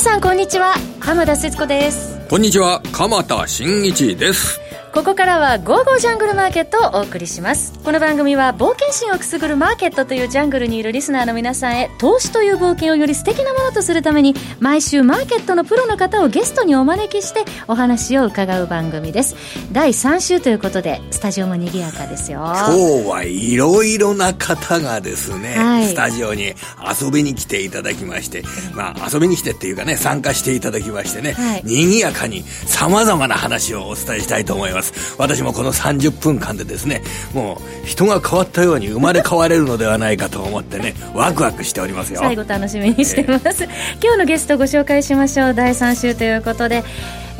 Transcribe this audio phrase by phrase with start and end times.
[0.00, 0.76] 皆さんこんにちは。
[0.98, 2.18] 浜田節子です。
[2.30, 2.80] こんにちは。
[2.90, 4.58] 鎌田新一です。
[4.92, 7.72] ここからは「ゴーゴージャングルマーケット」をお送りします。
[7.84, 19.36] この番組は冒険心をくすぐるマーケットというジャングルにいるリスナーの皆さんへ投資という冒険をより素敵なものとするために毎週マーケットのプロの方をゲストにお招きしてお話を伺う番組です。
[19.70, 22.40] 第3週ということでスタジオも賑やかですよ。
[22.40, 23.56] 今日はい。
[23.60, 26.54] ろいろな方がですね、はい、スタジオに
[27.00, 28.42] 遊びに来ていただきまして
[28.74, 35.14] まあ遊びに来てっていうかね参加していただきましてね、はい、賑やかにさまざまな話をお伝えしたいと思いますます。
[35.18, 37.02] 私もこの30分間でですね
[37.34, 42.20] もう人が変わったように生まれ変われるのではないかと思ってねワクワクしておりますよ。
[42.20, 43.68] 最後楽しみにしてます、えー、
[44.02, 45.54] 今日のゲストご紹介しましょう。
[45.54, 46.84] 第3週ということで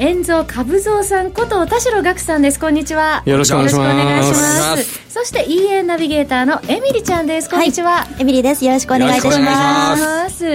[0.01, 2.59] 遠蔵株蔵さんこと田代岳さんです。
[2.59, 3.23] こんんにちは。
[3.27, 5.11] よろしくお願いします。
[5.11, 7.51] そして EA ナビゲーターのエミリちゃんです。
[7.51, 8.65] こんにちは、はい、エミリです。
[8.65, 10.47] よろしくお願いいたします。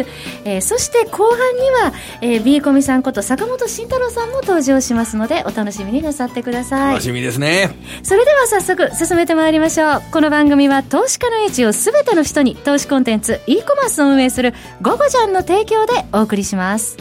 [0.45, 6.93] えー、そして後半には、えー、ビーコミさんこと坂本慎太郎さんも登場しますのでお楽しみになさってください。
[6.93, 7.69] 楽しみですね。
[8.02, 10.02] それでは早速進めてまいりましょう。
[10.11, 16.97] この番組は投資家の位置をすべての人に投資コンテンツ e コマースを運営する「ゴゴジャン」の提供でお送りします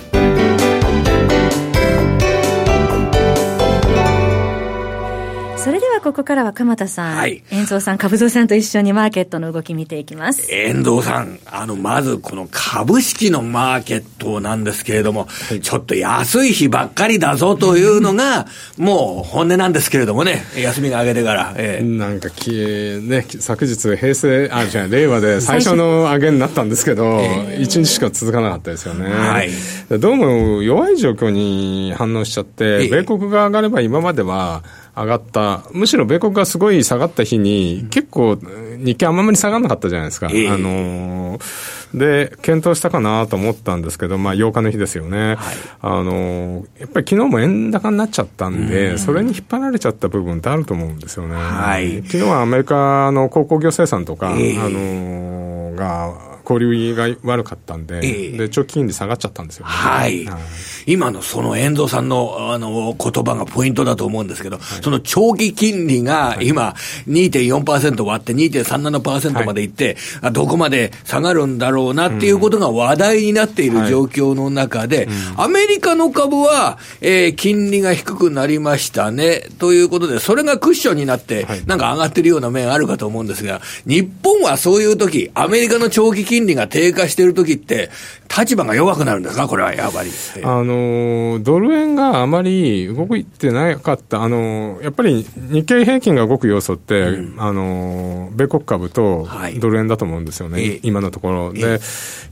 [6.05, 10.53] ここからは鎌田さん、はい、遠藤さん、株蔵さんと一緒にマーケットの動き見ていきます。
[10.53, 21.55] 遠藤さん、あの、まずこの株式のマーケットなんですけれども、はい、ちょっと安い日ばっかりだぞというのが、もう本音なんですけれどもね、休みが明けてから。
[21.57, 29.11] えー、なんかき、ね、昨日、平成、あ、じゃ令和で最初の上げになったんですけど、えー、1日しか続かなかったですよね。
[29.11, 29.49] はい。
[29.89, 34.63] どうも弱い状況に反応しちゃって、米国が上がれば今までは、
[34.97, 38.39] 上がった、むしろ米国がすごい下がった日に、結構、
[38.79, 40.29] 日経あんまり下がらなかったじゃないですか。
[40.31, 45.35] えー、あのー、で、検討したかなと思ったんですけど、まあ8日の日ですよね。
[45.35, 45.37] はい、
[45.81, 51.35] あのー、やっぱり昨日も円高になっちゃったんで、うん、それに引っ張られちゃった部分ってあると思うんですよね。
[51.35, 60.25] はい、昨日はアメリカの鉱工業生産とか、えー、あのー、が、交流が悪かったんで、えー、で、長期金利下がっちゃったんですよ、ね、はい。
[60.27, 66.75] はい、今のその遠藤さんの、あの、言葉がポイントだと思うんですけど、はい、その長期金利が今、
[67.09, 87.91] 2.4%割って2.37%までいって、はい、どこまで下がるんだろうなっていうことが話題になっている状況の中で、アメリカの株は、えー、金利が低くなりましたね、ということで、それがクッションになって、なんか上がってるような面あるかと思うんですが、日本はそういう時、アメリカの長期金利金利が低下しているときって、
[88.37, 90.11] 立場が弱くなるんですか、これはやっぱり。
[90.43, 99.29] あのドル円があまり動いてなかった、あのやっぱり日経平均が動く要素って、うん、あの米国株と
[99.61, 101.53] ドル円だと思うんですよね、はい、今のところ。
[101.53, 101.79] で、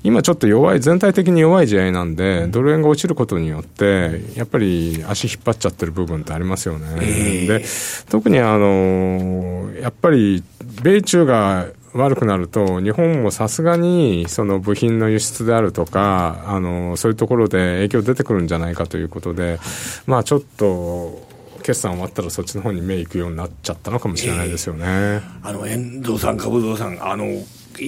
[0.02, 7.46] 今ちょっと弱い、全体的に弱い試合なんで、ドル円が落ちることによって、やっぱり足引っ張っちゃってる部分ってありますよね。
[7.46, 7.64] で
[8.10, 10.42] 特にあのやっぱり
[10.82, 19.58] 米中が悪くなると、日本もさすがにその部品の輸出であるとか、あのそういうところで影響出てくるんじゃないかということで、
[20.06, 21.31] まあちょっと、
[21.62, 24.84] 決算終わったらそっちの方に目いくようになっちゃったのかもしれないですよね。
[24.84, 27.25] えー、あの、遠藤さん、株蔵さん、あの、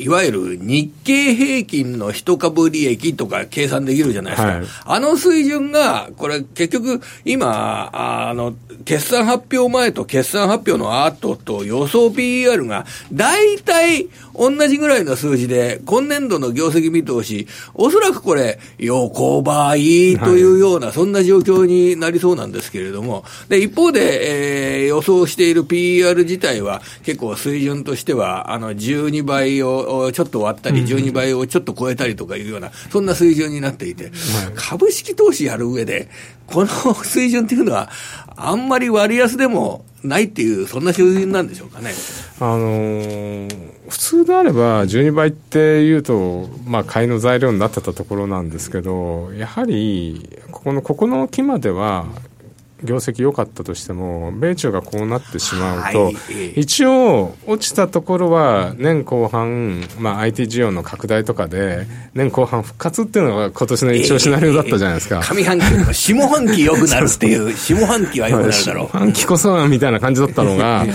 [0.03, 4.49] いわゆる日経平均の一株利益とか計算できるじゃないですか。
[4.49, 34.11] はい、あの水準が、これ結局今、あの、決算発表前と決算発表の後と予想 PER が大体同じぐらいの数字で、今年度の業績見通し、おそらくこれ、横ばいというような、そんな状況になりそうなんですけれども、で、一方で、えー、予想している PER 自体は結構水準としては、あの、12倍をちょっと割ったり、12倍をちょっと超えたりとかいうような、そんな水準になっていて、
[34.55, 36.09] 株式投資やる上で、
[36.47, 37.91] この水準っていうのは、
[38.37, 41.93] あんまり割安でもないっていう、そんな水準なんでしょうかね。
[42.41, 52.07] あのー普通であれば12倍っていうと、まあ、買いの材料になってたところなんですけど、やはり、ここの、ここの期までは、
[52.85, 56.15] 業績良かったとしても、米中がこうなってしまうと、はい、
[56.61, 65.23] 一応、落ちたところは年後半、まあ、IT 需要の拡大とかで、年後半復活っていうのが今年の一応シナリオだったじゃないですか。
[65.23, 65.65] 上半期、
[65.95, 68.87] 下半期良くなるっていう、 下半期は良くなるだろう。
[68.89, 70.87] 下半期こそみたいな感じだったのが、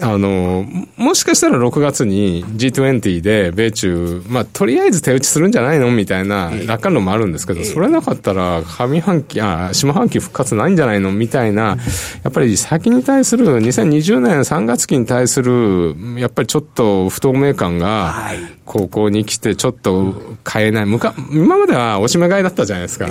[0.00, 0.66] あの、
[0.96, 5.90] もしかしたら6月に G20 で米中、まあ、とりあえず手打ちするんじゃないの？
[5.90, 11.12] みたいな楽観論もあるんですけど、それなかったら上半期、あ、下半期復活ないんじゃないの？
[11.12, 11.76] みたいな、
[12.22, 18.14] やっぱり先に対する、2020年3月期に対する、やっぱりちょっと不透明感が、
[18.64, 20.86] ここに来てちょっと変えない。
[21.32, 23.08] 今まではおしめ買いだったじゃないですか。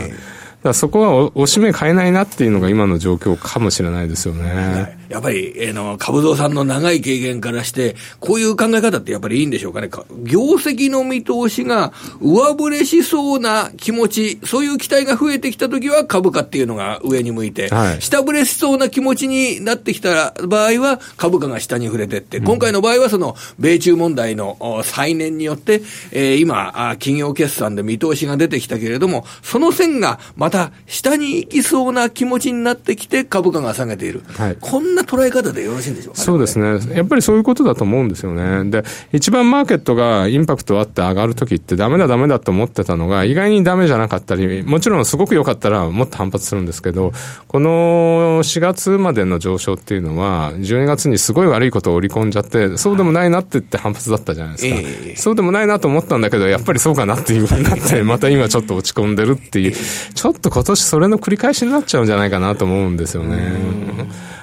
[0.64, 4.98] だそこはおしめ買えないなっていうのが今の状況かもしれないですよね。
[5.10, 9.90] やっぱり、えー、の、株蔵さんの長い経験からして、こういう考え方ってやっぱりいいんでしょうかね。
[10.24, 25.82] 業績の見通しが上振れしそうな気持ち、そういう期待が増えてきたときは株価っていうのが上に向いて、はい、下振れしそうな気持ちになってきた場合は株価が下に触れてって、今回の場合はその米中問題の再燃によって、
[26.12, 38.70] えー、今、企業決算で見通しが出てきたけれども、その線がまたた下に行きそうな気持ちになってきて、株価が下げている、はい、こんな捉え方でよろしいんでしょうか、ね、そうですね、やっぱりそういうことだと思うんですよね。
[38.70, 47.12] で、一番マーケットがインパクトあって上がるときって、だめだ、だめだと思ってたのが、意外にだめじゃなかったり、もちろんすごく良かったらもっと反発するんですけど、
[47.48, 54.76] この4月までの上昇っていうのは、12月にすごい悪いことを織り込んじゃって、そうでもないなって言って反発だったじゃないですか。
[54.76, 59.74] えー、そうでもないなと思ったんだけど、やっぱりそうかなっていうふうになって、 また今ちょっと落ち込んでるっていう、
[60.14, 63.54] ちょっと今年それの繰り返しになっちゃうんじゃないかなと思うんですよね。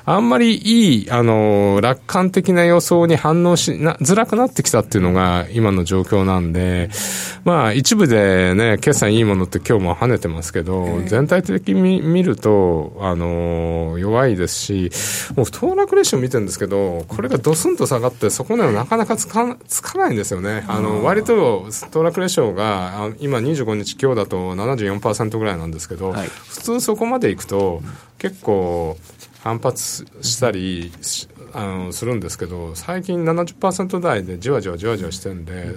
[0.05, 6.91] あんまりいい、あの、楽観的な予想に反応しな、づらくなってきたっていうのが今の状況なんで、
[7.45, 14.91] まあ一部でね、決算いいものって今日も跳ねてますけど、全体的に見ると、あの、弱いですし、
[15.37, 20.65] もう騰落レシオ見てるんですけど、これがドスンと下がって、そこにはなかなかつかつかないんですよね。
[20.69, 27.83] あの、割と騰落レシオが、今25日今日だと74%ぐらいなんですけど、はい、普通そこまでいくと、
[28.19, 28.97] 結構、
[29.43, 30.93] 反発したり
[31.53, 35.77] あのするんですけど最近70%台でじわじわじわじわしてるんで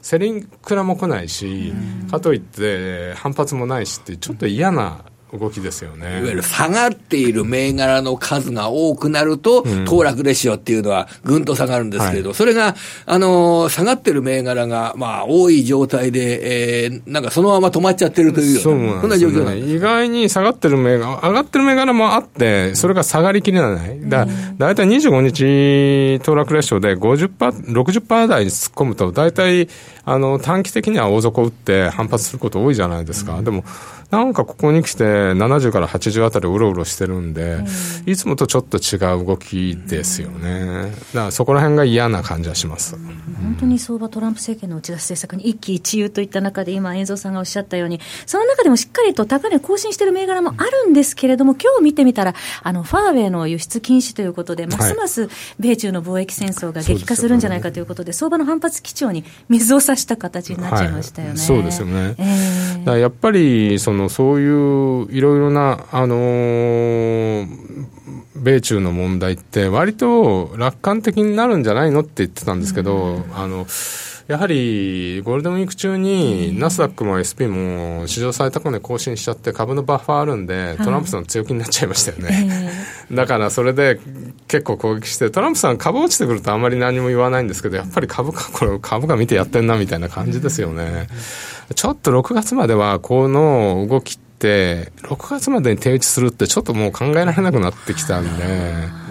[0.00, 1.72] セリンクラも来ないし
[2.10, 6.20] かといって反発もないしってちょっと嫌な動きですよね。
[6.20, 12.76] いわゆる下がっている銘柄の数が多くなると、騰落レシオっていうのはぐんと下がるんですけれど、はい、それが、
[13.06, 19.74] あのー、下がってる銘柄が、まあ、多い状態で、えー、なんかそのまま止まっちゃってるというような、そんな状況なんです。
[19.74, 24.08] 意外に下がってる銘柄、上がってる銘柄もあって、それが下がりきれない。
[24.08, 24.26] だ
[24.58, 29.68] だいたい25日騰落レシオで50%、60%台に突っ込むと、だいたい、
[30.04, 33.42] あの、短期的には大底打って反発すること多いじゃないですか。
[33.42, 33.64] でも、
[34.10, 37.58] なんかここに来て70から80あたりうろうろしてるんで、
[38.06, 40.92] いつもとちょっと違う動きですよね。
[41.12, 42.96] だからそこら辺が嫌な感じはします。
[42.96, 55.28] 本当に相場トランプ政権の打ち出す政策に一喜一憂といった中で今、遠蔵さんがおっしゃったように、その中でもしっかりと高値更新している銘柄もあるんですけれども、今日見てみたら、あの、ファーウェイの輸出禁止ということで、ますます
[55.58, 61.36] 米中の貿易戦争が激化するんじゃないかということで、相場の反発基調に水を差した形になっちゃいましたよね。
[61.36, 62.14] そうですよね。
[62.18, 67.46] えー、やっぱり、その、そういういろいろな、あのー、
[68.36, 73.66] 米中の問題って、割と楽観的になるんじゃないのって言ってたんですけど、あの、
[74.28, 82.72] やはりゴールデンウィーク中に、ナスダックも SP も史上最高値更新しちゃって、株のバッファーあるんで、トランプさん強気になっちゃいましたよね。
[83.12, 84.00] だからそれで
[84.48, 91.06] 結構攻撃して、トランプさん、株落ちてくるとあんまり何も言わないんですけど、やっぱり株価、これ、株価見てやってんなみたいな感じですよね。
[91.74, 99.05] ちょっと6月までは、この動きって、6月までに手打ちするって、ちょっともう考えられなくなってきたんで。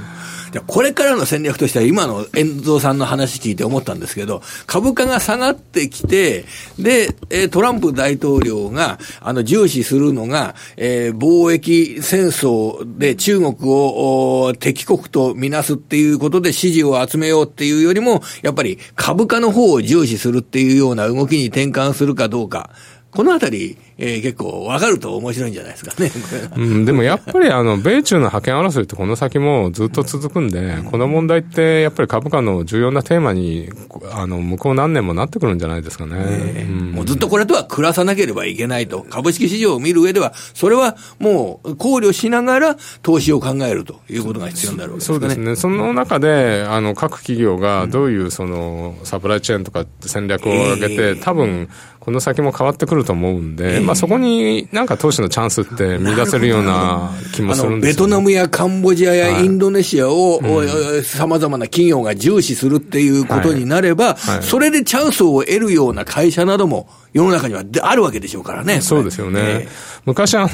[0.62, 6.46] これからの戦略としては、今の遠蔵さんの話聞いて思ったんですけど、株価が下がってきて、
[6.80, 7.14] で、
[7.50, 22.70] トランプ大統領が、あの、重視するのが、えー、貿易戦争で中国を敵国とみなすっていうことで支持を集めようっていうよりも、やっぱり株価の方を重視するっていうような動きに転換するかどうか。
[23.16, 26.12] このあたり、えー、結構分かると面白いんじゃないですかね。
[26.58, 33.70] うん、でもやっぱりあの、米中の覇権争いってこの先もずっと続くんで、この問題ってやっぱり株価の重要なテーマに、
[34.12, 36.16] あの、向こう何年もなってくるんじゃないですかね。
[36.18, 39.06] えーうん、もうずっとこれとは暮らさなければいけないと。
[39.10, 45.20] 株式市場を見る上では、それはもう考慮しながら投資を考えるということが必要になるわけですね。
[45.20, 45.56] そうですね。
[45.56, 51.70] その中で、あの、各企業がどういうその、サプライチェーンとか戦略を上げて、多分、
[52.06, 60.40] この先も変わってくると思うんで、まあ、そこになんか投資のチャンスって見出せるような気もするんですよ、ね、ベトナムやカンボジアやインドネシアを
[61.04, 64.36] さまざまな企業が重視するっていうことになれば、はい。
[64.36, 68.82] はい、それでチャンスを得るような会社なども世の中にはあるわけでしょうからね。
[68.82, 69.40] そうですよね。
[69.42, 69.70] えー、
[70.04, 70.48] 昔、あの、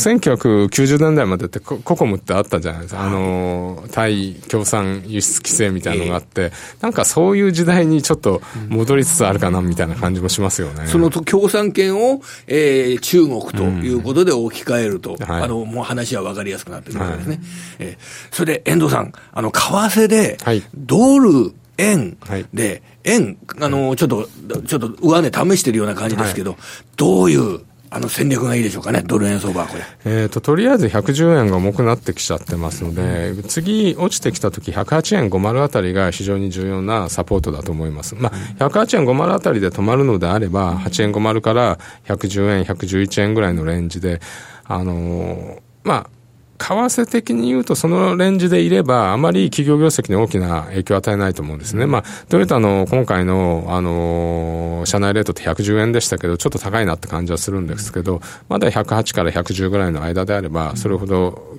[0.00, 3.04] 1990年代までってココムってあったじゃないですか。
[3.04, 10.88] あの、対共産輸出規制みたいなのがあって、えー、なんかそういう時代にちょっと戻りつつあるかなみたいな感じもしますよね。
[10.98, 15.26] その共産権を、えー、中国ということで置き換えると、うん。
[15.26, 17.36] はい、あの、もう話は分かりやすくなってくるわけですね。
[17.36, 17.44] はい、
[17.80, 20.38] えー、それで遠藤さん、あの、為替で、
[20.74, 22.18] ドル、円
[22.52, 24.28] で、円、あの、ちょっと、
[24.66, 26.56] ちょっと上値試してるような感じですけど、
[26.96, 29.82] どういうあの戦略がいいでしょうかね、ドル円相場これ。
[30.04, 38.14] えっ、と、とりあえず110円が重くなってきちゃってますので、次落ちてきたとき、108円50あたりが非常に重要なサポートだと思います。
[38.14, 44.20] まあ、108円50あたりで止まるのであれば、8円50から110円、111円ぐらいのレンジで、
[44.64, 46.10] あのー、まあ、
[46.58, 51.86] 為替的に言うと、そのレンジでいれば、あまり企業業績に大きな影響を与えないと思うんですね。
[51.86, 61.58] まあ、トヨタの今回の、あの、社内レートって110円でしたけど、ちょっと高いなって感じはするんですけど、まだ108から110ぐらいの間であれば、それほど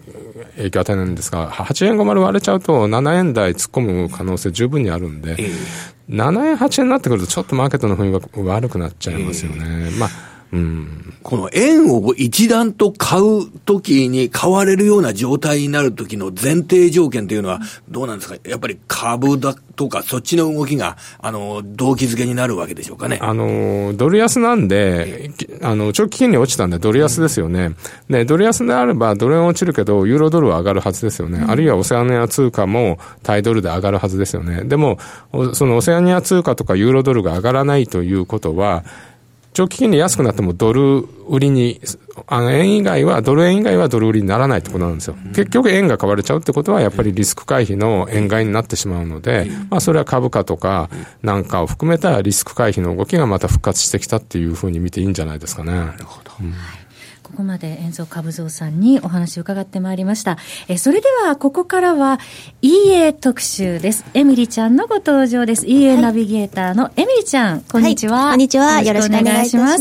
[0.57, 5.37] 影響を与えないんですが、8円50割れちゃうと、7円台突っ込む可能性十分にあるんで、
[6.09, 9.91] 7円、8円になってくると、ちょっとマーケットの雰囲気が悪くなっちゃいますよね。
[9.99, 10.09] まあ
[10.51, 18.35] うん、この円を一段と買うときに買われるような状態になるときの前提条件というのはどうなんですか？
[18.49, 23.19] やっぱり株だとかそっちの動きが、あの、動機づけになるわけでしょうかね。
[23.21, 27.75] あの、ドル安なんで、あの、長期金利落ちたんでドル安ですよね。
[28.09, 31.45] で、ドル安であればドル円落ちるけど、ユーロドルは上がるはずですよね。
[31.47, 34.63] あるいはオセアニア通貨も対ドルで上がるはずですよね。
[34.65, 34.97] でも、
[35.53, 38.83] そのオセアニア通貨とかユーロドルが上がらないということは、
[39.53, 41.81] 長期金利安くなってもドル売りに、
[42.27, 45.15] あの円以外は、ドル円以外はドル売りにならないってことなんですよ。
[45.35, 50.89] 結局円が買われちゃうってことは、やっぱりリスク回避の円買いになってしまうので、まあそれは株価とか
[51.23, 55.73] なんかを含めたリスク回避の動きがまた復活してきたっていうふうに見ていいんじゃないですかね。
[55.73, 56.31] なるほど。
[56.41, 56.53] うん
[57.29, 60.37] ここまで遠蔵株蔵さんにお話を伺ってまいりました。
[60.67, 62.19] えそれでは、ここからは
[62.61, 64.03] EA 特集です。
[64.15, 65.67] エミリちゃんのご登場です。
[65.67, 68.31] EA ナビゲーターのエミリちゃん、こんにちは。
[68.31, 68.81] こんにちは。
[68.81, 69.77] よろしくお願いしま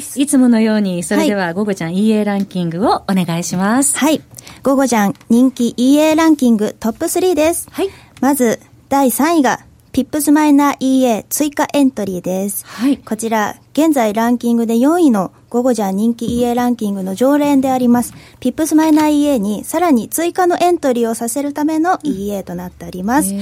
[0.00, 0.20] す。
[0.20, 3.98] いつものように、それでは、ゴゴジャン EA ランキングをお願いします。
[3.98, 4.22] はい。
[4.62, 7.66] ゴゴジャン人気 EA ランキングトップ3です。
[7.72, 7.90] はい。
[8.20, 12.64] まず、第3位が、ピップスマイナー EA 追加エントリーです。
[12.64, 12.96] はい。
[12.96, 23.34] こちら、現在ランキングで4位のゴゴジャン人気 EA ランキングの常連であります、ピップスマイナー EA にさらに追加のエントリーをさせるための EA となっております。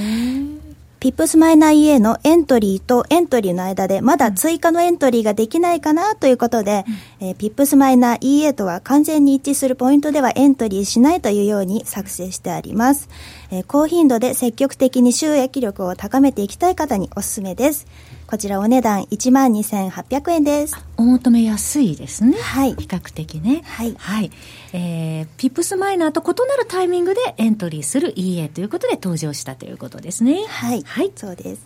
[0.99, 6.83] ピップスマイナー EA のエントリーとエントリーの間でまだ追加のエントリーができないかなということで、
[7.21, 13.07] うん、えー、ピップスマイナー EA とは完全に一致するポイントではエントリーしないというように作成してあります。
[13.51, 17.87] えー、高頻度で積極的に収益力を高めていきたい方におすすめです。
[18.31, 20.77] こちらお値段1万2800円です。
[20.95, 22.37] お求めやすいですね。
[22.37, 22.75] はい。
[22.75, 23.61] 比較的ね。
[23.65, 23.93] はい。
[23.99, 24.31] はい。
[24.71, 30.45] えー、ピップスマイナーと異なるタイミングでエントリーする EA ということで登場したということですね。
[30.47, 30.81] はい。
[30.83, 31.11] はい。
[31.13, 31.65] そうです。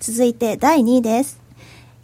[0.00, 1.38] 続いて第2位です。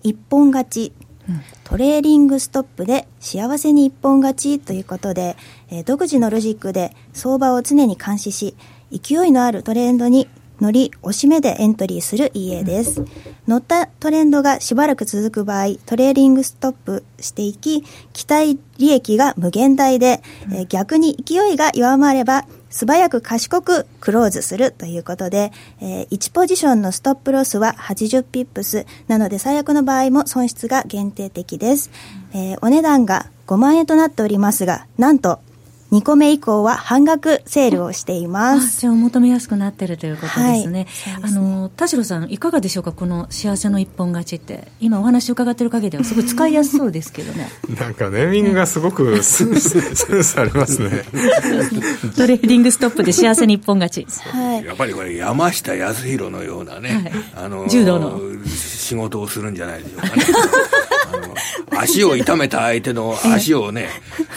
[0.02, 0.92] 一本勝ち。
[1.26, 5.38] うん、トレーリングストップで幸せに一本勝ちということで、
[5.71, 8.57] えー、独自のロジックで相場を常に監視し、
[8.90, 10.28] 勢いのあるトレンドに
[10.62, 13.04] 乗り、押し目でエントリーする EA です。
[13.49, 25.50] 乗ったトレンドがしばらく続く場合、トレーリングストップしていき、期待利益が無限大で、えー、逆に勢いが弱まれば、素早く賢くクローズするということで、
[25.81, 31.90] えー、1ポジションのストップロスは80ピップスなので最悪の場合も損失が限定的です。
[32.33, 35.40] えー、お値段が5万円となっておりますが、なんと
[35.93, 38.81] 2個目以降は半額セールをしています。
[38.81, 40.87] じゃあ、お求めやすくなってるということですね。
[41.21, 44.69] はい、あの、田代さん、いかがでしょうか、この幸せの一本勝ちって。
[44.81, 47.51] 今お話伺ってる限りでは、すごい使いやすそうですけどね。
[47.79, 49.55] なんか、ネーミングがすごくセン
[50.25, 51.05] スありますね。
[52.17, 54.07] トレーリングストップで幸せに一本勝ち。
[54.31, 54.65] はい。
[54.65, 60.25] やっぱりこれ、山下泰裕のようなね、はい、あの、柔道の仕事をするんじゃないでしょうかね。
[61.71, 63.89] 足を痛めた相手の足をね、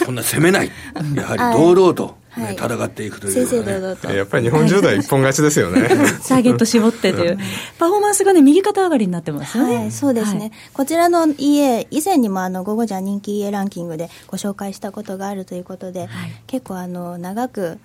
[0.04, 0.70] こんな攻めない。
[1.14, 2.26] やはり堂々と。
[2.36, 4.12] ね、戦っていくという、々堂々と。
[4.12, 5.88] やっぱり日本柔道一本勝ちですよね。
[6.28, 7.38] ターゲット絞ってという。
[7.78, 16.08] パフォーマンスがね右肩上がりになってますね、はい、そうですね、はい、こちらの EA 以前にもあの午後じゃ人気 EA ランキングでご紹介したことがあるということで、はい、
[16.46, 17.78] 結構あの長く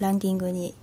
[0.00, 0.74] ランキングに、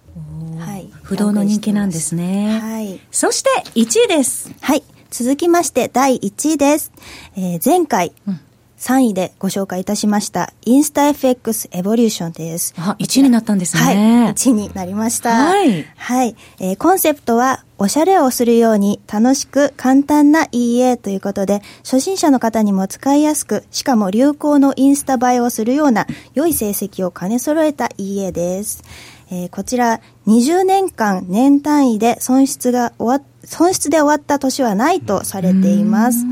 [0.52, 2.60] うん、はい、不動の人気なんですね。
[2.60, 3.00] はい。
[3.12, 4.52] そして1位です。
[4.62, 4.84] はい
[5.18, 6.92] 続きまして第1位です。
[7.38, 8.40] えー、前回、うん
[8.78, 12.76] 3位でご紹介いたしましたインスタ FX エボリューションです。
[12.78, 13.82] あ、1位になったんですね。
[13.82, 13.92] は
[14.30, 15.30] い、1位になりました。
[15.34, 15.86] はい。
[15.96, 16.36] はい。
[16.60, 28.84] えー、コンセプトはおしゃれをするように楽しく簡単な EA ということで、初心者の方にも使いやすく、しかも流行のインスタ映えをするような良い成績を兼ね揃えた EA です。
[29.32, 36.26] えー、こちら20年間年単位で損失が終わ損失で終わった年はないとされています。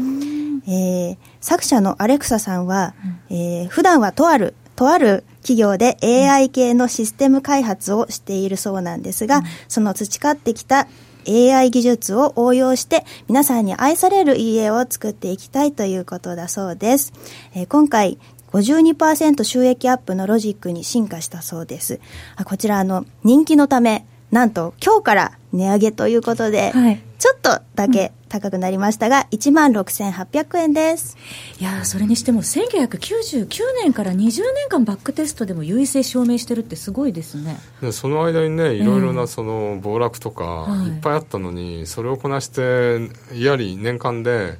[0.65, 2.93] えー、作者のアレクサさんは、
[3.29, 10.87] えー、普段はとある、とある企業で AI 系のシステム開発をしているそうなんですが、その培ってきた
[11.27, 17.13] AI 技術を応用して皆さんに愛される家を作っていきたいということだそうです。
[17.53, 18.17] えー、今回
[18.53, 21.99] 52%収益アップのロジックに進化したそうです。
[22.45, 31.15] こちらあの人気のため、なんと今日から値上げということで、はい、ちょっとだけ高くなりましたが、1万6800円です。
[31.59, 33.47] いやそれにしても1999
[33.83, 37.57] 年から20年間バックテストでも優位性証明してるってすごいですね。
[37.91, 40.89] その間にね、いろいろなその暴落とかい。
[40.97, 44.57] っぱいあったのに、はい、それをこなして、やり年間で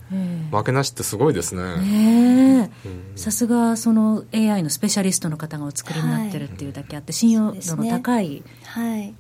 [0.52, 2.70] 負けなしってすごいですね。
[3.16, 9.16] さすがその AI のスペシャリストの方がお作りになってるっていうだけあって、信用度の高い、はい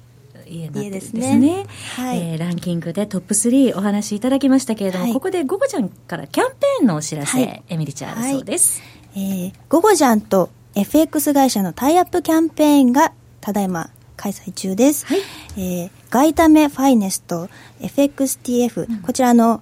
[0.48, 1.38] 家になってるんですね。
[1.38, 1.66] ね。
[1.96, 8.82] はい、えー、ランキングでトップ3お話しいただきましたけれども、はい、ここでゴゴちゃんからキャンペーンのお知らせ、はい、エミリちゃんあるそうです。
[9.14, 15.06] はい、えー、ゴゴジャンと FX 会社のタイアップキャンペーンがただいま開催中です。
[15.06, 15.20] はい、
[15.58, 17.50] えー、ガイタメファイネスト
[17.82, 19.62] FXTF、うん、こちらの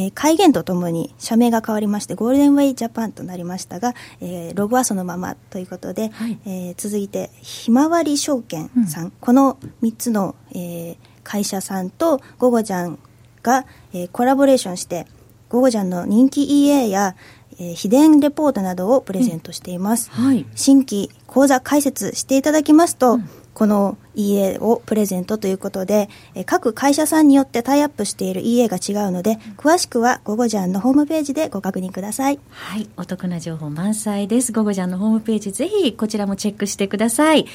[0.00, 12.98] えー、改元とともに社名が変わりましてゴールデンウェイジャパンとなりましたが、えー、ロゴはそのままということで、はい、えー、続いてひまわり証券さん、うん、この3つの、えー、会社さんとゴゴジャン
[13.42, 15.06] が、えー、コラボレーションして
[15.50, 17.14] ゴゴジャンの人気 EA や、
[17.58, 20.24] えー、秘伝レポートなどをプレゼントしています、うん。
[20.24, 23.28] はい、新規講座開設していただきますと、うん。
[23.52, 32.38] この EA をプレゼントということで、え各会社さんによってタイアップしている EA が違うので、詳しくはゴゴジャンのホームページでご確認ください。
[32.50, 34.52] はい、お得な情報満載です。
[34.52, 37.46] ゴゴジャンのホームページ、ぜひこちらもチェックしてください。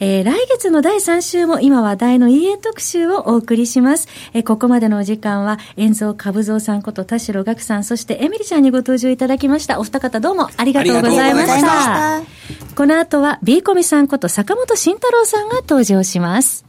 [0.00, 4.08] えー、来月の第3週も今話題の EA 特集をお送りします。
[4.32, 9.78] えー、ここまでのお時間は、遠蔵株蔵さんこと田代岳さん、そしてエミリちゃんにご登場いただきました。
[9.80, 12.22] お二方どうもありがとうございました。
[12.74, 16.64] この後は B コミさんこと坂本慎太郎さんが登場します。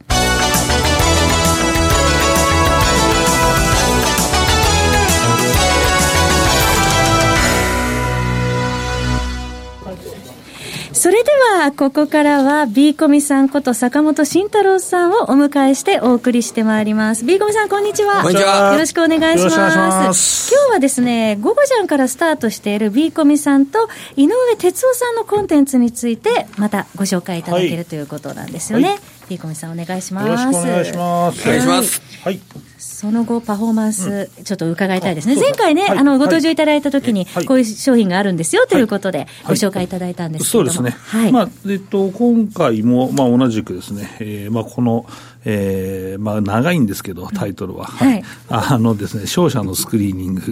[11.00, 11.30] それで
[11.62, 17.24] は、ここからは、B コミさんこと坂本慎太郎さんをお迎えしてお送りしてまいります。
[17.24, 18.20] B コミさん、こんにちは。
[18.20, 18.74] こんにちは。
[18.74, 20.52] よろしくお願いします。
[20.54, 28.88] 今日はですね、午後じゃんからスタートしている B コミさんと井上哲夫さんのコンテンツについて、またご紹介いただける、はい、ということなんですよね。
[28.88, 28.98] はい、
[29.30, 30.26] B コミさん、お願いします。
[30.26, 31.48] よろしくお願いします。
[31.48, 32.02] お願いします。
[32.24, 32.40] はい。
[32.78, 41.32] その後、パフォーマンス、ちょっと伺いたいですね、前回ね、あのご登場いただいたときに、こういう商品があるんですよということで、ご紹介いただいたんですけども、そうですね、はい。
[41.32, 45.06] まあえっと、今回も、まあ、同じくですね、えーまあ、この、
[45.44, 50.42] えーまあ、長いんですけど、タイトルは、はい、あのですね、勝者のスクリーニング、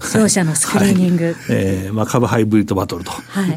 [0.00, 3.12] 勝者のスクリーニング、はい、えーまあ、株ハイブリッドバトルと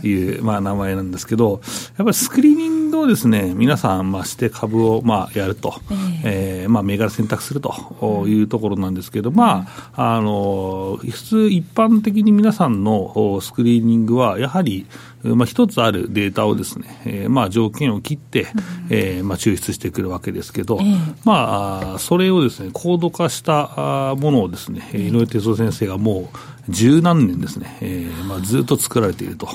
[0.05, 1.61] いう、はい、まあ、名前なんですけど、
[1.97, 14.85] やっぱりスクリーニングをですね、皆さん、まあ、して株を、まあ、やると、えーえーまあ、銘柄選択するというところなんですけど、まあ、あの普通、一般的に皆さんのスクリーニングは、やはり、
[15.23, 18.47] まあ、一つあるデータをですね、えー、まあ条件を切って、
[18.89, 20.80] えー、まあ抽出してくるわけですけど、
[21.23, 26.37] まあ、それをですね、高度化したものをですね、井上哲夫先生がもう
[26.69, 29.47] 十何年ですね、えーまあ、ずっと作られていると、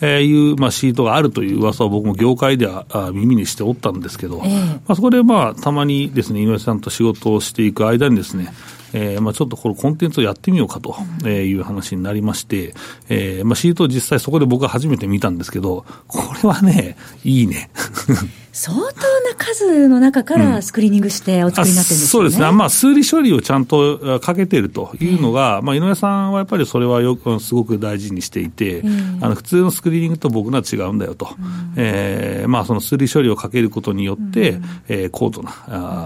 [0.00, 4.46] えー、いう、まあ、シートがあるという噂を僕も業界では耳にしておったんですけど、ま
[4.88, 8.52] あ、そこでまあたまにですね、井上さんと仕事をしていく間にですね、
[8.92, 10.94] えーまあ、ちょっとこのコンテンツをやってみようかと
[11.28, 12.74] いう話になりまして、
[13.08, 17.70] えーまあ、シートを実際そこで僕は初めて見たんですけど、これはね、いいね。
[18.54, 22.04] 相当な数の中からスクリーニングしてお作りになってるんです、ね。
[22.04, 28.82] うん、そうですね、まあ、数理処理をちゃんとかけているというのが、まあ、井上さんはやっぱりそれはよくすごく大事にしていて、
[29.20, 35.50] あの普通のスクリーニングと僕のは違うんだよと、うん、えー、まあ、その数理処理をかけることによって、うん、えー、高度な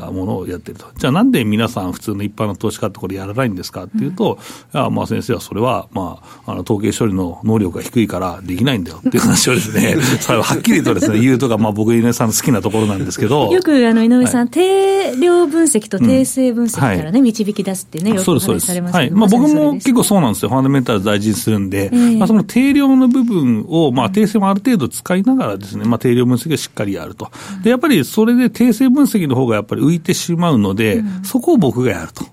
[0.06, 4.38] あものをやってると、じゃあなんで皆さん、普通の一般の投資家ってこれやらないんですかっていうと、
[4.72, 13.53] うん、あまあ先生はそれは、まあ、あの統計処理の能力が低いからできないんだよっていう話をですね、 それははっきりとですね言うとか、まあ、僕、井上さんの好きなところなんですけど。
[13.53, 19.11] よく、あの、井上さん、はい、定量分析と定性分析からね、導き出すってね、よくお話されますはい。
[19.11, 20.48] まあ僕も結構そうなんですよ。
[20.48, 27.31] ファンダメンタル大事にするんで、えー、まあその定量の部分を、まあ定性もある程度使いながらですね、まあ定量分析をしっかりやると。
[27.62, 32.24] で、やっぱりそれで定性分析の方がやっぱり浮いてしまうので、うん、そこを僕がやると。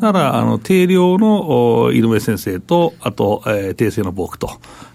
[0.00, 4.50] だから、あの、定量の井上先生と、あと、えー、定性の僕と。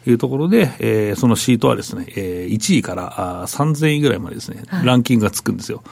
[0.07, 5.83] いうところで、えー、そのシートはですね、えー、1位からあ3000位ぐらいまでですね、はい、ランキングがつくんですよ。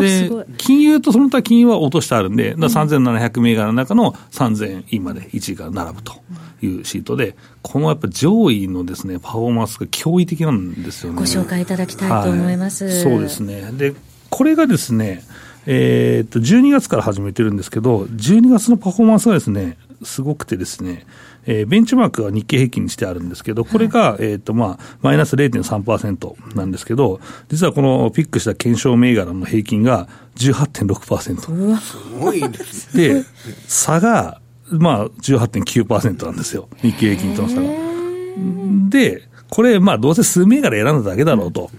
[0.00, 6.12] で、金融とその他金融は落としてあるんで、3700銘柄の中の3000位まで1位から並ぶと
[6.62, 11.18] いうシートで、このやっぱ上位のですね、パフォーマンスが驚異的なんですよね。
[11.18, 12.84] ご紹介いただきたいと思います。
[12.84, 13.72] はい、そうですね。
[13.72, 13.94] で、
[14.30, 15.24] これがですね、
[15.66, 21.06] えー、っと、12月から始めてるんですけど、12月のパフォーマンスがですね、すごくてですね、
[21.46, 31.76] えー、ベンチマークは日経平均にしてあるんですけど、これが、はい、えっ、と、まあ、マイナス0.3%なんですけど、実はこのピックした検証銘柄の平均が18.6%。
[31.78, 33.24] すごいですで、
[33.66, 36.68] 差が、まあ、18.9%なんですよ。
[36.82, 37.70] 日経平均との差が。
[38.90, 41.70] で、これ、まあ、どうせ数銘柄選んだだけだろうと。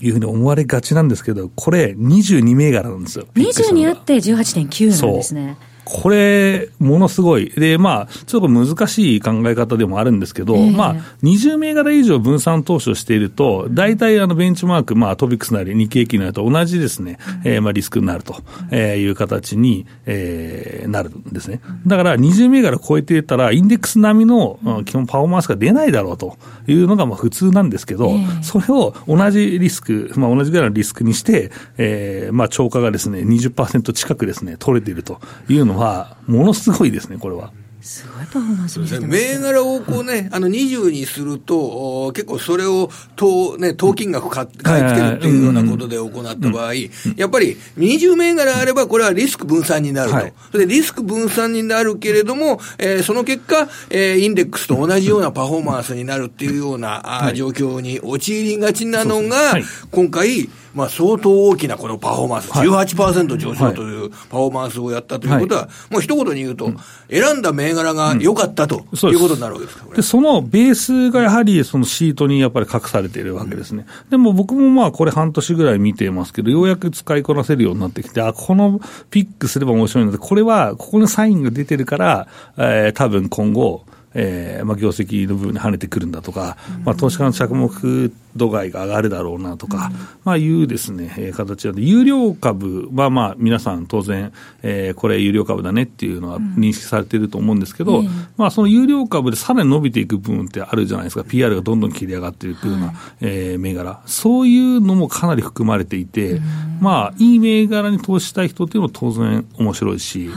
[0.00, 3.26] いうふうに思われがちなんですけど、これ、22銘柄なんですよ。
[3.34, 5.56] 22あって18.9なんですね。
[5.90, 7.50] これ、ものすごい。
[7.50, 18.36] で、まあ、ちょっと難しい考え方でもあるんですけど、えー、まあ、20銘柄以上分散投資をしていると、大体あのベンチマーク、まあ、トピックスなり日経平均なりと同じですね、うん、えー、まあ、リスクになると
[18.74, 21.60] いう形に、えー、なるんですね。
[21.86, 37.52] だから、20銘柄超えていたら、インデックス並みの基本パフォーマンスが出ないだろうというのがまあ普通なんですけど、えー、それを同じリスク、まあ、同じぐらいのリスクにして、えー、まあ、超過がですね、20%近くですね、取れているというのは、ものすごいですね、これは。
[37.80, 39.06] すごいパフォーマンスですね。
[39.06, 46.74] 銘柄をこうね、あの20にすると、結構それを当、ね、当金額買って買い付けるっていうようなことで行った場合、
[47.16, 50.16] やっぱり20銘柄あれば、これはリスク分散になると。
[50.16, 66.70] はい、でリスク分散になるけれども、えー、その結果、えー、インデックスと同じようなパフォーマンスになるっていうような、はい、状況に陥りがちなのが、はい、今回、まあ、相当大きなこのパフォーマンス、18%上昇というパフォーマンスをやったということは、もう一言に言うと、
[67.10, 73.86] 選んだ銘柄が良かったということになるわけですか、でそのベースがやはりそのシートにやっぱり隠されているわけですね。
[74.08, 89.92] でも僕もまあこれ半年ぐらい見てますけど、ようやく使いこなせるようになってきて、あ、このピックすれば面白いので、これはここのサインが出てるから、えー、多分今後、えーまあ、業績の部分に跳ねてくるんだとか、まあ、投資家の着目度外が上がるだろうなとか、
[90.24, 98.02] まあ、いうですね、えー、形なんで、有料株はまあ皆さん当然、えー、これ有料株だねっていうのは認識されていると思うんですけど、
[98.36, 106.40] まあその有料株でさらに伸びていく部分ってあるじゃないですか、PR がどんどん切り上がっていくような、えー、銘柄、そういうのもかなり含まれていて、
[106.80, 110.30] まあいい銘柄に投資したい人っていうのは当然面白いし、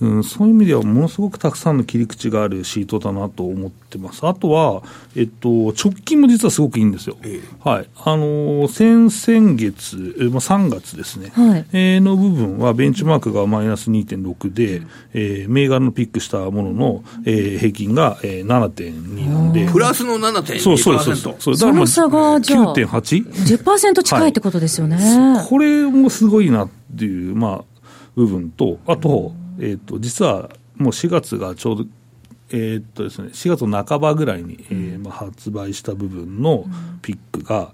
[0.00, 4.26] うん、そういう意味ではものすごくたくさんの切り口があるシートだなと思ってます。
[4.26, 4.82] あとは、
[5.16, 7.16] えっと、直近も実はすごくいいんですよ。
[7.22, 7.88] えはい。
[7.96, 9.96] あのー、先々月、
[10.30, 19.68] まあ、3月ですね、はい、えー、の部分はベンチマークがマイナス2.6で、えー、銘柄のピックしたものの、えー、平均が、えー、7.2なんで。
[19.70, 20.58] プラスの7.2%。
[20.60, 21.36] そうそうそうそう。
[21.38, 25.46] そその差がじゃあ 9.8?10% 近いってことですよね、はい。
[25.46, 27.64] これもすごいなっていう、まあ、
[28.16, 31.86] 部分と、あと、えっ、ー、と、実はもう4月がちょうど
[32.50, 36.64] えー、っとですね、4月の半ばぐらいに、えーまあ、発売した部分の
[37.02, 37.72] ピックが、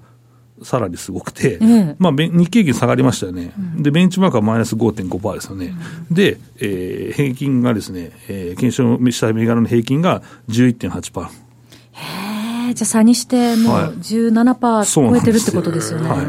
[0.62, 5.74] さらにすごくて、うん、まあ、日経平均下がりましたよね、うん、でベンチマークはマイナス5.5%ですよね、
[6.10, 11.28] うん、で、えー、平均がですね、えー、検証した銘柄の平均が11.8%。
[11.92, 16.08] へえ、じゃあ差にしてもう17%超えてるってことですよね。
[16.08, 16.26] はい、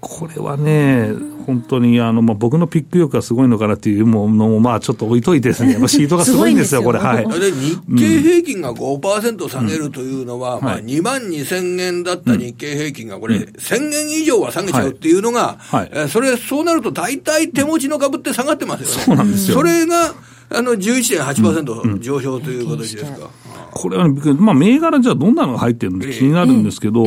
[0.00, 7.26] これはね、本当にあの、まあ、僕のピック力がすごいのかなっていうものも、まあ、ちょっと置いといてですね、 まあ、シートがすごいんですよ、これ、はい。
[7.26, 19.02] で、日経平均が5%下げるというのは、うん、まあ、2万2000円だった日経平均がこれ、うん、1000円以上は下げちゃうっていうのが、はい、えー、それ、そうなると大体手持ちの株って下がってますよね。
[19.04, 19.56] そうなんですよ。
[19.56, 20.14] それが、
[20.54, 23.12] あの11.8%上昇という形です。
[23.12, 23.18] か。
[23.18, 23.28] うん。
[23.72, 27.04] これは、ね、まあ、銘柄じゃあどんなのが入ってるのか気になるんですけど、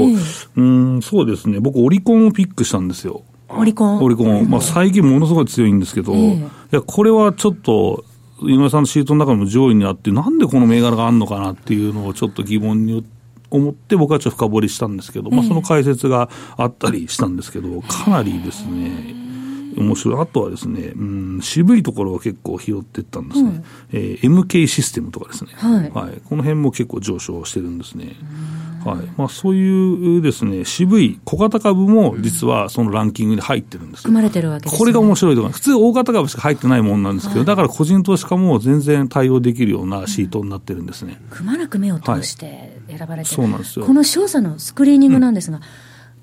[0.56, 3.24] うん、そうですね、僕、オリコンをピックしたんですよ。
[3.58, 4.04] オリコン。
[4.04, 4.50] オリコン。
[4.50, 6.42] まあ、最近ものすごい強いんですけど、えー、い
[6.72, 8.04] や、これはちょっと、
[8.42, 13.06] 井上さんのシートの中でも上位にあって、なんでこの銘柄があるのかなっていうのをちょっと疑問に
[13.50, 19.25] 思って僕はちょっと深掘りしたんですけど、まあ、その解説があったりしたんですけど、かなりですね、
[19.78, 20.22] 面白い。
[20.22, 23.50] あとはですね、うん、渋いところは結構拾っていったんですね。
[23.50, 26.22] うん、えー、MK システムとかですね、はい、はい。
[26.24, 28.16] この辺も結構上昇してるんですね。
[28.86, 41.20] はいまあ、そういうですね、渋い小型株も実はそのランキングに入ってるんです組まれてるわけね、これが面白いところ普通大型株しか入ってないもんなんですけど、はい、だから個人投資家も全然対応できるようなシートになってるんですね。
[41.32, 43.86] くまなく目を通して選ばれてる、そうなんですよ。
[43.88, 45.64] この少佐のスクリーニングなんですが、うん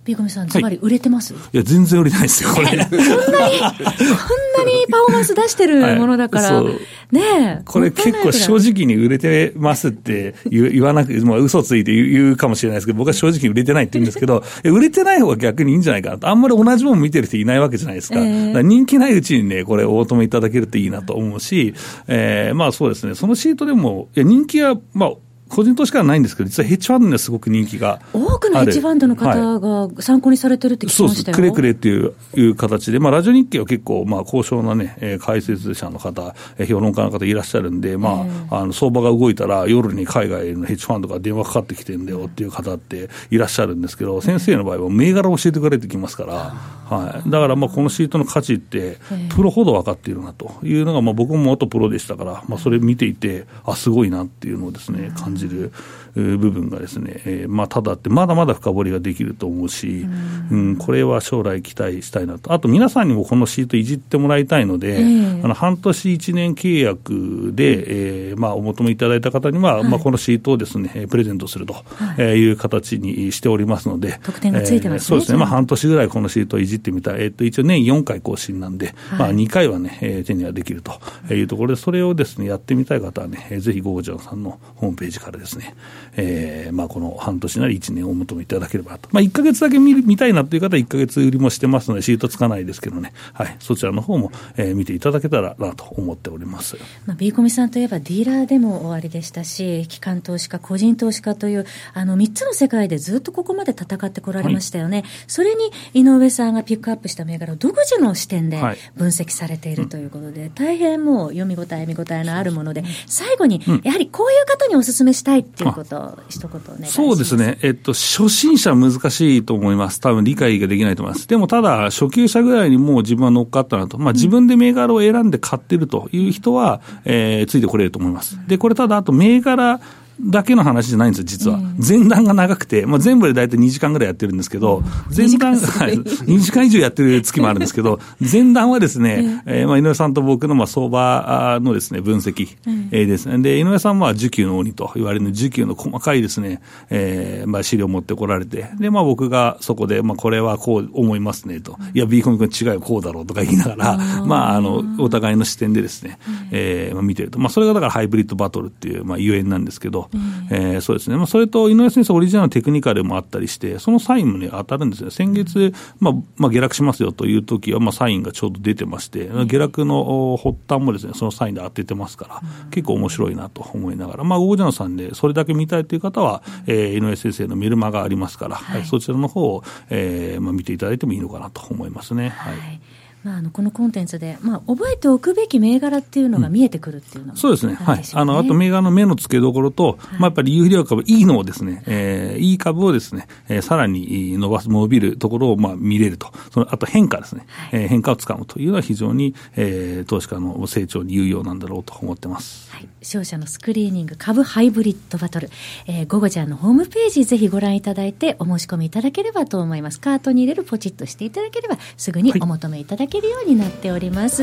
[0.05, 2.67] ビーコミさん、つまり売れてます、はい、いや、全然売れないですよ、これ。
[2.67, 16.29] こんなに、こんなにパフォーマンス出してるものだから、はい、ねこれ結構正直に売れてますって言わなくて、まあ嘘ついて言うかもしれないですけど、僕は正直売れてないって言うんですけど、 売れてない方が逆にいいんじゃないかなと。
[16.29, 18.19] あんまり同じもの見てる人いないわけじゃないですか。
[18.19, 21.75] えー、か人気ないうちにね、これお求めいただけるといいなと思うし、
[22.09, 25.13] えー、まあそうですね、そのシートでも、いや人気は、まあ、
[25.55, 48.99] 個人投資家はないんですけど、実はヘッジファンドにはすごく人気が多くのヘッジファンドの方が参考にされてるって聞きましたよ、はい、そうです、くれくれっていういう形で、まあ、ラジオ日経は結構、まあ、高尚なね、えー、解説者の方、えー、評論家の方いらっしゃるんで、まあ、あの相場が動いたら、夜に海外のヘッジファンドが電話かかってきてんだよっていう方っていらっしゃるんですけど、先生の場合は銘柄を教えてくれてきますから、はい、だからまあこのシートの価値って、
[49.35, 55.73] プロほど分かっているなというのが、まあ、僕も元プロでしたから、まあ、それ見ていて、あすごいなっていうのをですね感じる。
[56.15, 60.07] 部分がですね、えー、まあ、ただって、まだまだ深掘りができると思うし、
[60.51, 71.77] うん、うん、これは将来期待したいなと、あと皆さんにもこのシートいじってもらいたいので、えー、あの半年、1年契約で、えーまあ、お求めいただいた方には、はい、まあ、このシートをですね、プレゼントすると
[72.21, 72.53] い。
[72.53, 75.05] う形にしておりますので、特典がついてます、ね。
[75.05, 80.93] えー、そうですね、まあ、半年ぐらいこのシートをいじってみたい、えー、と一応年4回更新なんで、はい、まあ、2回はね、えー、手にはできると
[81.33, 85.75] いうところで、それをですね、やってみたい方はね、ぜひゴージャンさんのホームページからですね、
[86.17, 108.61] えーまあまあ、この半年なり1年お求めいただければと、まあ、1か月だけ見見たいなという方は1か月売りもしてますので、シートつかないですけどね、はい、そちらの方も、えー、見ていただけたらなと思っております、まあ、ビーコミさんといえば、ディーラーでも終わりでしたし、機関投資家、個人投資家という、あの3つの世界でずっとここまで戦ってこられましたよね、はい、それに井上さんがピックアップした銘柄を独自の視点で
[108.97, 116.93] 分析されているということで、はい、大変もう読み応え、見応えのあるもので、最後に、やはりこういう方にお勧めしたいっていうことを、一言お願いします。
[116.93, 120.01] そうですねえっと、初心者は難しいと思います。
[120.01, 121.29] 多分理解ができないと思います。
[121.29, 123.99] でもただ、初級者ぐらいにもう自分は乗っかったなと。
[123.99, 128.39] まあ自分で銘柄を選んで買ってるという人は、えー、ついてこれると思います。
[128.47, 129.81] で、これただ、あと銘柄、
[130.25, 131.59] だけの話じゃないんですよ、実は。
[131.77, 134.83] 前段が長くて、まあ、全部で大体2時間ぐらいやってるんですけど、
[135.15, 142.49] 前段、はい、2時間以上やってる月もあるんですけど、 前段はですね、えー、まあ井上さんと僕のまあ相場のですね、分析、
[142.93, 143.39] えー、ですね。
[143.39, 156.19] で、井上さんは需給の鬼と言われる需給の細かいですね、えー、まあ資料を持ってこられて、で、まあ僕がそこで、まあこれはこう思いますねと、いや、ビーコミ君違うよ、こうだろうとか言いながら、 まああの、お互いの視点でですね、
[156.53, 157.39] えー、まあ見てると。
[157.39, 160.09] まあそれがだからハイブリッドバトルっていう、まあゆえんなんですけど、
[160.51, 182.31] えー、そうですね、まあ、それと井上先生オリジナルのテクニカルもあったりして、そのサインも、ね、当たるんですね、先月、まあまあ、下落しますよというときは、まあ、サインがちょうど出てまして、下落の発端もですねそのサインで当ててますから、結構面白いなと思いながら、まあ、ゴージャンさんでそれだけ見たいという方は、えー、井上先生のメルマガありますから、はい、そちらの方を、えーまあ、見ていただいてもいいのかなと思いますね。
[182.31, 182.81] はい、はい
[183.25, 202.71] まあ、あのこのコンテンツで、まあ、覚えておくべき銘柄っていうのが見えてくるっていうの、ねうん、そうですね、はい、あのあと銘柄の目の付けどころと、はい、まあ、やっぱり有料株、いいのをですね、えー、いい株をですね、えー、さらに伸ばす、伸びるところをまあ見れると、そのあと変化ですね、はい、えー、変化をつかむというのは非常に、えー、投資家の成長に有用なんだろうと思ってます。
[202.73, 205.51] はい、商社のスクリーニング株ハイブリッドバトル、
[205.87, 210.01] えー、午後ちゃんのホームページぜひご覧いただいてお申し込みいただければと思います。
[210.01, 214.43] カートに入れるポチッとしていただければすぐにお求めいただけけるようになっております。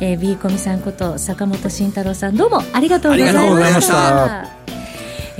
[0.00, 3.34] えー、ビーコミさんこと坂本慎太郎さんどうもありがとうござい
[3.74, 4.61] ました。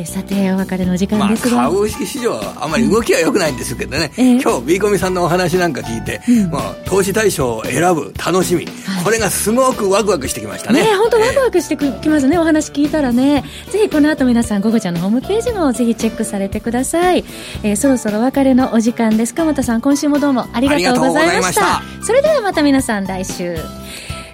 [0.02, 10.82] えさてお別れの時間ですが、まあ、株式市場はあまり動きは良くないんですけどね、うん、今日ビーコミさんのお話なんか聞いて、うん、まあ、投資対象を選ぶ楽しみ、はい、これがすごくワクワクしてきましたね。
[10.96, 12.38] 本当、ワクワクしてきますね。
[12.38, 13.44] お話聞いたらね。
[13.70, 17.24] ぜひこの後皆さん「午後ちゃん」のホームページもぜひチェックされてください、
[17.62, 19.34] えー、そろそろお別れのお時間です。
[19.34, 21.82] 鎌田さん今週もどうもありがとうございました。
[22.02, 23.56] それではまた皆さん来週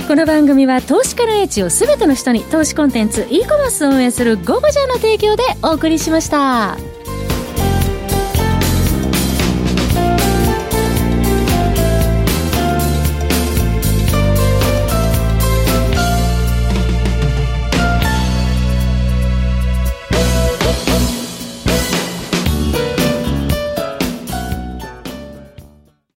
[0.09, 6.98] この番組は投資家の英知をすべての人に投資コンテンツ e コマースを運営する「ゴゴジャー」の提供でお送りしました。